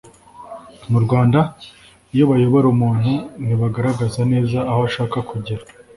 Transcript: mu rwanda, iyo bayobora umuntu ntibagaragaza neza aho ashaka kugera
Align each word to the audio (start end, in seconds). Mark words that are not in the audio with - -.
mu 0.91 0.99
rwanda, 1.05 1.39
iyo 2.13 2.23
bayobora 2.31 2.65
umuntu 2.75 3.11
ntibagaragaza 3.43 4.21
neza 4.31 4.57
aho 4.71 4.81
ashaka 4.89 5.17
kugera 5.29 5.63